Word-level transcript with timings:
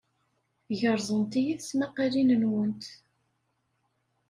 Gerẓent-iyi 0.79 1.55
tesmaqqalin-nwent. 1.59 2.83